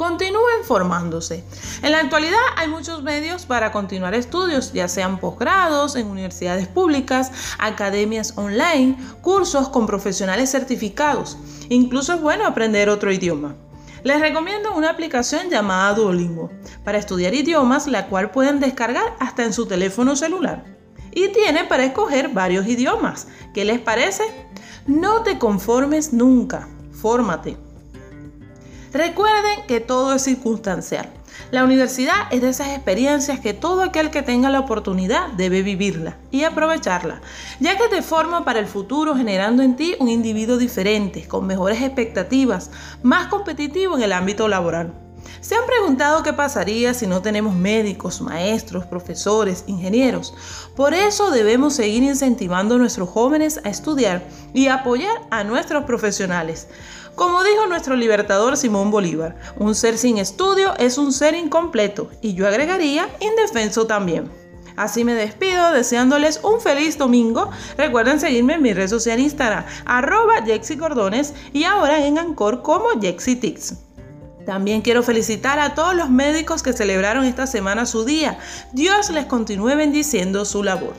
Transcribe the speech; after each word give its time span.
Continúen 0.00 0.64
formándose. 0.64 1.44
En 1.82 1.92
la 1.92 2.00
actualidad 2.00 2.38
hay 2.56 2.68
muchos 2.68 3.02
medios 3.02 3.44
para 3.44 3.70
continuar 3.70 4.14
estudios, 4.14 4.72
ya 4.72 4.88
sean 4.88 5.18
posgrados 5.18 5.94
en 5.94 6.06
universidades 6.06 6.68
públicas, 6.68 7.30
academias 7.58 8.32
online, 8.36 8.96
cursos 9.20 9.68
con 9.68 9.86
profesionales 9.86 10.50
certificados. 10.50 11.36
Incluso 11.68 12.14
es 12.14 12.22
bueno 12.22 12.46
aprender 12.46 12.88
otro 12.88 13.12
idioma. 13.12 13.56
Les 14.02 14.20
recomiendo 14.20 14.74
una 14.74 14.90
aplicación 14.90 15.50
llamada 15.50 15.94
Duolingo 15.94 16.50
para 16.84 16.98
estudiar 16.98 17.34
idiomas, 17.34 17.86
la 17.86 18.06
cual 18.06 18.30
pueden 18.30 18.58
descargar 18.58 19.14
hasta 19.18 19.44
en 19.44 19.52
su 19.52 19.66
teléfono 19.66 20.16
celular. 20.16 20.64
Y 21.12 21.28
tiene 21.28 21.64
para 21.64 21.84
escoger 21.84 22.28
varios 22.28 22.66
idiomas. 22.66 23.28
¿Qué 23.52 23.64
les 23.64 23.78
parece? 23.78 24.22
No 24.86 25.22
te 25.22 25.38
conformes 25.38 26.12
nunca, 26.12 26.68
fórmate. 26.92 27.56
Recuerden 28.92 29.66
que 29.68 29.80
todo 29.80 30.14
es 30.14 30.22
circunstancial. 30.22 31.12
La 31.50 31.64
universidad 31.64 32.28
es 32.30 32.42
de 32.42 32.50
esas 32.50 32.68
experiencias 32.68 33.40
que 33.40 33.54
todo 33.54 33.82
aquel 33.82 34.10
que 34.10 34.22
tenga 34.22 34.50
la 34.50 34.60
oportunidad 34.60 35.28
debe 35.32 35.62
vivirla 35.62 36.16
y 36.30 36.44
aprovecharla, 36.44 37.20
ya 37.58 37.76
que 37.76 37.88
te 37.88 38.02
forma 38.02 38.44
para 38.44 38.60
el 38.60 38.66
futuro 38.66 39.16
generando 39.16 39.62
en 39.62 39.76
ti 39.76 39.96
un 39.98 40.08
individuo 40.08 40.58
diferente, 40.58 41.26
con 41.26 41.46
mejores 41.46 41.82
expectativas, 41.82 42.70
más 43.02 43.26
competitivo 43.26 43.96
en 43.96 44.02
el 44.02 44.12
ámbito 44.12 44.46
laboral. 44.46 45.09
¿Se 45.40 45.54
han 45.54 45.66
preguntado 45.66 46.22
qué 46.22 46.32
pasaría 46.32 46.94
si 46.94 47.06
no 47.06 47.22
tenemos 47.22 47.54
médicos, 47.54 48.20
maestros, 48.20 48.86
profesores, 48.86 49.64
ingenieros? 49.66 50.34
Por 50.76 50.94
eso 50.94 51.30
debemos 51.30 51.74
seguir 51.74 52.02
incentivando 52.02 52.74
a 52.74 52.78
nuestros 52.78 53.08
jóvenes 53.08 53.60
a 53.64 53.68
estudiar 53.68 54.22
y 54.52 54.68
apoyar 54.68 55.22
a 55.30 55.44
nuestros 55.44 55.84
profesionales. 55.84 56.68
Como 57.14 57.42
dijo 57.42 57.66
nuestro 57.66 57.96
libertador 57.96 58.56
Simón 58.56 58.90
Bolívar, 58.90 59.36
un 59.58 59.74
ser 59.74 59.98
sin 59.98 60.18
estudio 60.18 60.74
es 60.78 60.98
un 60.98 61.12
ser 61.12 61.34
incompleto 61.34 62.10
y 62.22 62.34
yo 62.34 62.46
agregaría 62.46 63.08
indefenso 63.20 63.86
también. 63.86 64.30
Así 64.76 65.04
me 65.04 65.12
despido 65.12 65.72
deseándoles 65.72 66.40
un 66.42 66.60
feliz 66.60 66.96
domingo. 66.96 67.50
Recuerden 67.76 68.18
seguirme 68.18 68.54
en 68.54 68.62
mi 68.62 68.72
red 68.72 68.88
social 68.88 69.20
Instagram, 69.20 69.64
arroba 69.84 70.36
Cordones 70.78 71.34
y 71.52 71.64
ahora 71.64 72.06
en 72.06 72.18
Ancor 72.18 72.62
como 72.62 72.88
Tix. 72.98 73.74
También 74.50 74.82
quiero 74.82 75.04
felicitar 75.04 75.60
a 75.60 75.74
todos 75.76 75.94
los 75.94 76.10
médicos 76.10 76.64
que 76.64 76.72
celebraron 76.72 77.24
esta 77.24 77.46
semana 77.46 77.86
su 77.86 78.04
día. 78.04 78.36
Dios 78.72 79.08
les 79.10 79.26
continúe 79.26 79.76
bendiciendo 79.76 80.44
su 80.44 80.64
labor. 80.64 80.96